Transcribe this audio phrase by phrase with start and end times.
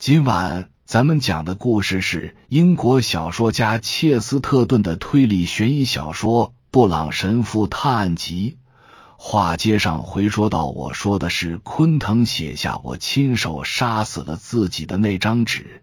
[0.00, 8.56] 今晚咱们讲的故事是英国小说家切斯特顿的推理悬疑小说《布朗神父探案集》。
[9.18, 15.82] 话接上回说到，我说的是昆腾写下我亲手杀死了自己的那张纸。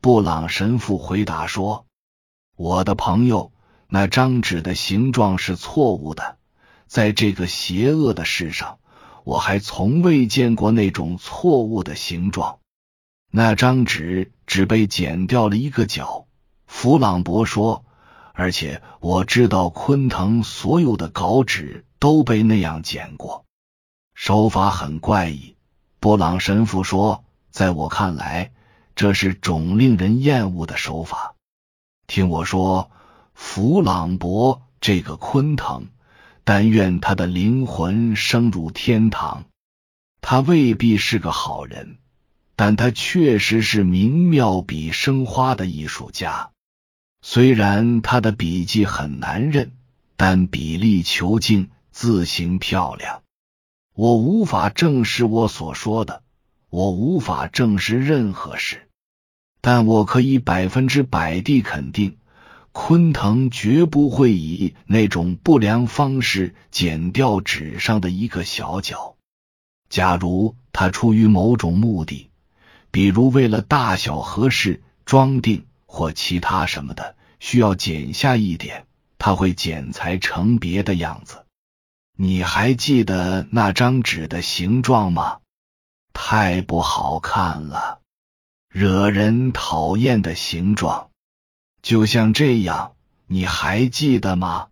[0.00, 1.86] 布朗神父回答说
[2.56, 3.50] ：“我的朋友，
[3.88, 6.36] 那张纸的形状是错误的，
[6.86, 8.78] 在这个邪恶的世上，
[9.24, 12.58] 我还从未见过那种错误的形状。”
[13.38, 16.26] 那张纸只被剪掉了一个角，
[16.66, 17.84] 弗朗博说，
[18.32, 23.44] 而且我知道昆腾所有的稿纸都被那样剪过，
[24.14, 25.54] 手法很怪异。
[26.00, 28.52] 布朗神父说，在我看来，
[28.94, 31.34] 这是种令人厌恶的手法。
[32.06, 32.90] 听我说，
[33.34, 35.88] 弗朗博这个昆腾，
[36.42, 39.44] 但愿他的灵魂升入天堂。
[40.22, 41.98] 他未必是个好人。
[42.58, 46.52] 但他确实是名妙笔生花的艺术家，
[47.20, 49.72] 虽然他的笔迹很难认，
[50.16, 53.22] 但笔力遒劲，字形漂亮。
[53.94, 56.22] 我无法证实我所说的，
[56.70, 58.88] 我无法证实任何事，
[59.60, 62.16] 但我可以百分之百地肯定，
[62.72, 69.16] 昆腾绝不会以那种不良方式剪掉纸上的一个小角。
[69.90, 72.30] 假如他出于某种目的。
[72.90, 78.86] 比如为了大小合适装订或其他什么的，需要剪下一点，
[79.18, 81.44] 他会剪裁成别的样子。
[82.16, 85.38] 你还记得那张纸的形状吗？
[86.12, 88.00] 太不好看了，
[88.70, 91.10] 惹人讨厌的形状，
[91.82, 92.92] 就像这样。
[93.26, 94.68] 你还记得吗？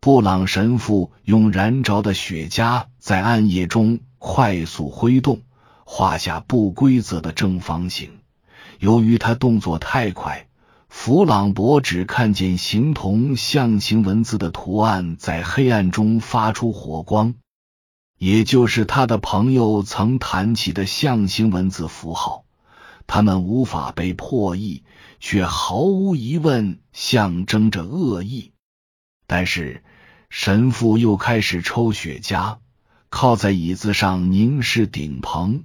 [0.00, 5.42] 布朗神父用燃着的雪茄在暗夜中快速挥动。
[5.84, 8.18] 画下不规则的正方形。
[8.78, 10.48] 由于他动作太快，
[10.88, 17.34] 弗朗博只看见形同象形文字的图案在黑暗中发出火光，
[18.18, 22.44] 也就是他的朋友曾谈起的象形文字符号。
[23.06, 24.82] 他们无法被破译，
[25.20, 28.52] 却毫无疑问象征着恶意。
[29.26, 29.84] 但是
[30.30, 32.58] 神父又开始抽雪茄，
[33.10, 35.64] 靠在椅子上凝视顶棚。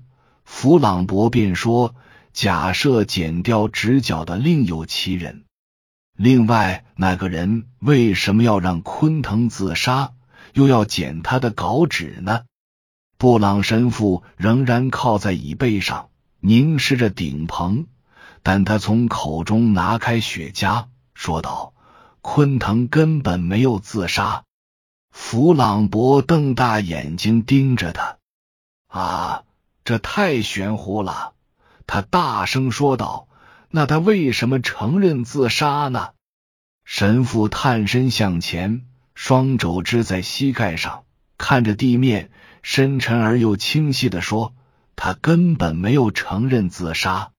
[0.51, 1.95] 弗朗博便说
[2.33, 5.45] ：“假设剪掉直角的另有其人，
[6.17, 10.11] 另外那个人为什么要让昆腾自杀，
[10.53, 12.41] 又要剪他的稿纸呢？”
[13.17, 16.09] 布朗神父仍然靠在椅背上，
[16.41, 17.85] 凝视着顶棚，
[18.43, 21.73] 但他从口中拿开雪茄，说道
[22.21, 24.43] ：“昆腾根本没有自杀。”
[25.13, 28.17] 弗朗博瞪大眼睛盯着他，
[28.87, 29.43] 啊！
[29.83, 31.33] 这太玄乎了，
[31.87, 33.27] 他大声说道
[33.71, 36.09] ：“那他为什么承认自杀呢？”
[36.85, 38.85] 神父探身向前，
[39.15, 41.05] 双肘支在膝盖上，
[41.37, 42.31] 看着地面，
[42.61, 44.53] 深沉而又清晰的说
[44.95, 47.31] ：“他根本没有承认自杀。”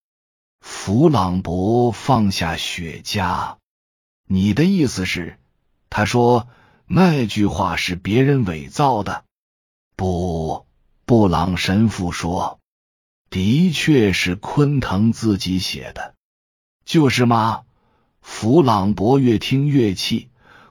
[0.60, 3.56] 弗朗博放下雪茄。
[4.26, 5.38] 你的意思是，
[5.88, 6.48] 他说
[6.86, 9.24] 那句话是别人伪造的？
[9.96, 10.66] 不。
[11.10, 12.60] 布朗神父说
[13.30, 16.14] ：“的确是昆腾自己写的，
[16.84, 17.62] 就是吗？”
[18.22, 20.28] 弗朗博越听越气。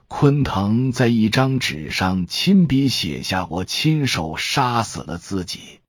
[0.08, 5.80] 昆腾在一张纸上亲笔写下：“我亲手杀死了自己。”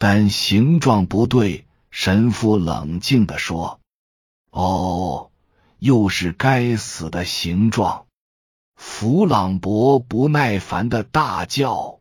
[0.00, 1.66] 但形状不对。
[1.90, 3.80] 神父冷静的说
[4.50, 5.30] ：“哦，
[5.78, 8.06] 又是该死的形状！”
[8.80, 12.00] 弗朗博不耐烦的大叫。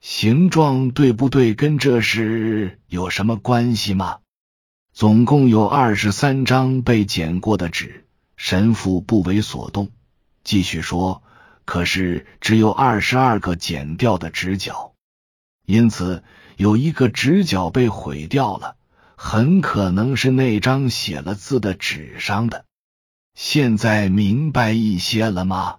[0.00, 1.54] 形状对不对？
[1.54, 4.18] 跟这事有什么关系吗？
[4.92, 8.04] 总共有二十三张被剪过的纸。
[8.36, 9.88] 神父不为所动，
[10.44, 11.22] 继续说
[11.64, 14.92] ：“可是只有二十二个剪掉的直角，
[15.64, 16.22] 因此
[16.58, 18.76] 有一个直角被毁掉了，
[19.16, 22.66] 很可能是那张写了字的纸上的。
[23.34, 25.78] 现在明白一些了吗？”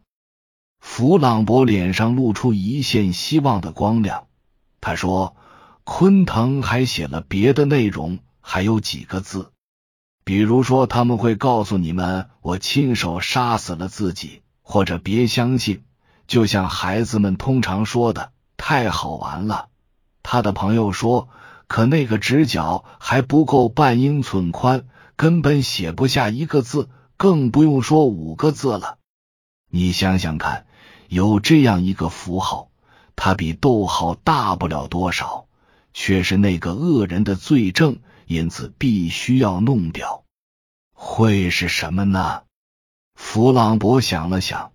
[0.89, 4.25] 弗朗博脸上露出一线希望的光亮。
[4.81, 5.35] 他说
[5.83, 9.51] ：“昆腾还写了别的内容，还有几个字，
[10.23, 15.83] 比如说他们会告诉你们我亲手杀死了自己，或者别相信，
[16.25, 19.67] 就像孩子们通常说的，太好玩了。”
[20.23, 21.27] 他的朋友说
[21.67, 28.97] ：“可那个直角还不够半英寸宽，根本写不下一个字，更不用说五个字了。
[29.69, 30.63] 你想想看。”
[31.09, 32.69] 有这样一个符号，
[33.15, 35.47] 它比逗号大不了多少，
[35.93, 40.23] 却是那个恶人的罪证，因此必须要弄掉。
[40.93, 42.43] 会是什么呢？
[43.15, 44.71] 弗朗博想了想，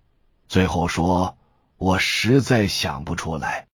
[0.47, 1.37] 最后说
[1.77, 3.67] ：“我实在想不出来。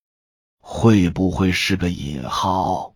[0.61, 2.93] 会不会是个引号？”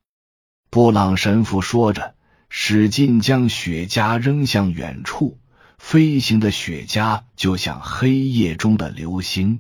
[0.70, 2.16] 布朗神父说着，
[2.50, 5.38] 使劲将雪茄扔向远处。
[5.84, 9.60] 飞行的雪茄就像黑夜中的流星。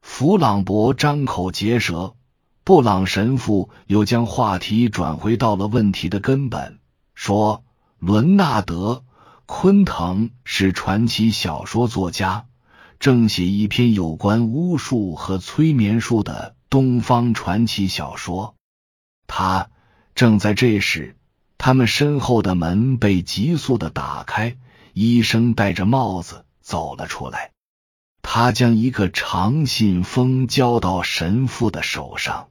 [0.00, 2.14] 弗朗博张口结舌，
[2.64, 6.78] 布朗神父又将话题转回到了问题的根本，
[7.14, 7.64] 说
[7.98, 9.02] ：“伦纳德·
[9.44, 12.46] 昆腾是传奇小说作家，
[13.00, 18.54] 正写一篇有关巫术和催眠术的东方传奇小说。
[19.26, 19.68] 他
[20.14, 21.16] 正在这时，
[21.58, 24.56] 他们身后的门被急速的打开。”
[24.92, 27.52] 医生戴着帽子走了出来，
[28.22, 32.48] 他将一个长信封交到神父的手上。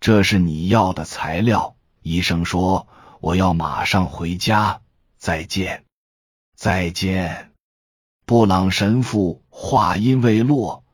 [0.00, 2.88] 这是你要的材料，医生说。
[3.18, 4.82] 我要马上回家，
[5.16, 5.84] 再见，
[6.54, 7.50] 再见。
[8.26, 10.84] 布朗神父话音未落，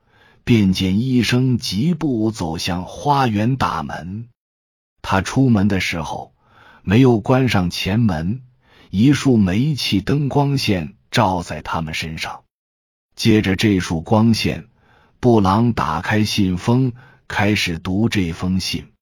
[0.45, 4.29] 便见医生疾步走向花园大门。
[5.03, 6.33] 他出门的时候
[6.83, 8.45] 没有关上前门。
[8.95, 12.45] 一束煤气灯光线照在他们身上，
[13.17, 14.69] 接着这束光线，
[15.19, 16.93] 布朗打开信封，
[17.27, 18.93] 开始读这封信。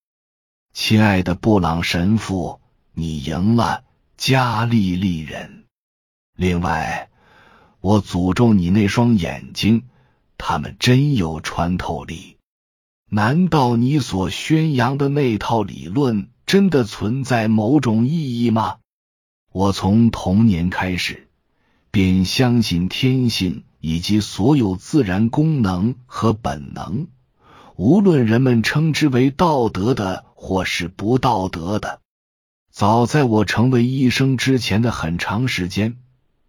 [0.72, 2.60] 亲爱的布朗神父，
[2.92, 3.82] 你赢了，
[4.16, 5.64] 加利利人。
[6.37, 7.10] 另外，
[7.81, 9.88] 我诅咒你那双眼睛，
[10.38, 12.37] 他们真有穿透力。
[13.10, 18.76] 难道你所宣扬的那套理论真的存在某种意义吗？
[19.52, 21.26] 我从童年开始
[21.91, 27.08] 便相信天性以及所有自然功能和本能，
[27.75, 32.00] 无论人们称之为道德的或是不道德的。
[32.70, 35.97] 早在我成为医生之前的很长时间，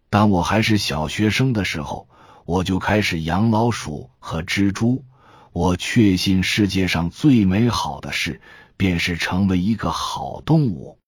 [0.08, 2.08] 当我还是小学生的时候，
[2.44, 5.04] 我就开始养老鼠和蜘蛛。
[5.52, 8.40] 我确信世界上最美好的事
[8.76, 10.98] 便是成为一个好动物。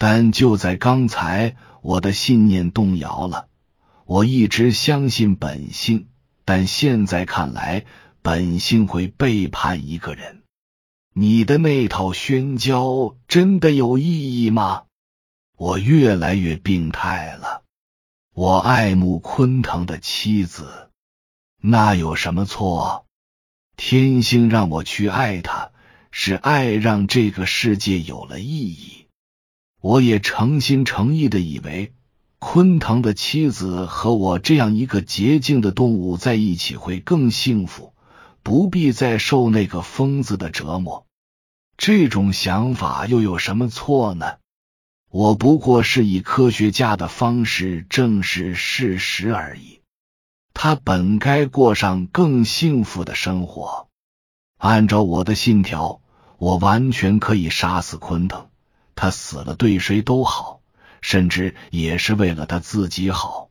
[0.00, 3.48] 但就在刚才，我的信念动摇了。
[4.06, 6.08] 我一直相信本性，
[6.46, 7.84] 但现在看来，
[8.22, 10.40] 本性会背叛一个人。
[11.12, 14.84] 你的那套宣教真的有意义吗？
[15.58, 17.62] 我越来越病态了。
[18.32, 20.88] 我爱慕昆腾的妻子，
[21.60, 23.04] 那有什么错？
[23.76, 25.72] 天性让我去爱她，
[26.10, 28.99] 是爱让这个世界有了意义。
[29.80, 31.92] 我也诚心诚意的以为，
[32.38, 37.94] 昆腾的妻子和我这样一个洁净的动物在一起会更幸福，
[38.42, 41.06] 不必再受那个疯子的折磨。
[41.78, 44.36] 这种想法又有什么错呢？
[45.10, 49.80] 我不过是以科学家的方式证实事实而已。
[50.52, 53.88] 他本该过上更幸福的生活。
[54.58, 56.02] 按照我的信条，
[56.36, 58.49] 我完全可以杀死昆腾。
[59.00, 60.60] 他死了对谁都好，
[61.00, 63.48] 甚至也是为了他自己好。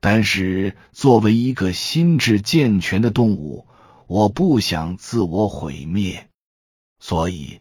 [0.00, 3.66] 但是作为一个心智健全的动物，
[4.06, 6.30] 我不想自我毁灭，
[6.98, 7.60] 所以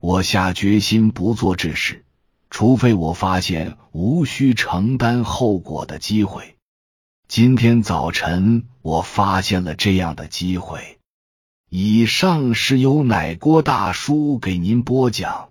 [0.00, 2.04] 我下决心不做这事，
[2.50, 6.56] 除非我发现无需承担后果的机会。
[7.28, 10.98] 今天早晨我发现了这样的机会。
[11.70, 15.50] 以上是由奶锅大叔给您播讲。